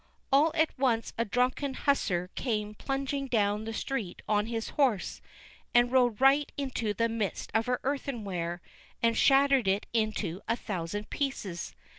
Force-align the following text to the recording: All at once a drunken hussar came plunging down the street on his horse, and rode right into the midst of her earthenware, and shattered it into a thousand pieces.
All 0.31 0.51
at 0.55 0.75
once 0.79 1.13
a 1.15 1.25
drunken 1.25 1.75
hussar 1.75 2.31
came 2.33 2.73
plunging 2.73 3.27
down 3.27 3.65
the 3.65 3.71
street 3.75 4.23
on 4.27 4.47
his 4.47 4.69
horse, 4.69 5.21
and 5.75 5.91
rode 5.91 6.19
right 6.19 6.51
into 6.57 6.91
the 6.95 7.07
midst 7.07 7.51
of 7.53 7.67
her 7.67 7.79
earthenware, 7.83 8.63
and 9.03 9.15
shattered 9.15 9.67
it 9.67 9.85
into 9.93 10.41
a 10.47 10.55
thousand 10.55 11.11
pieces. 11.11 11.75